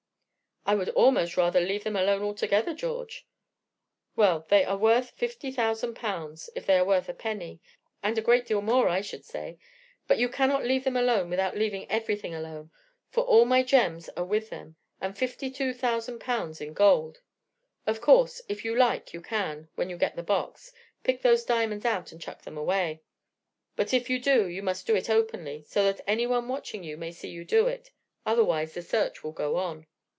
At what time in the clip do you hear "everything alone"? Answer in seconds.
11.91-12.69